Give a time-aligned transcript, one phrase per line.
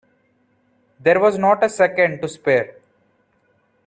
[0.99, 2.75] There was not a second to spare.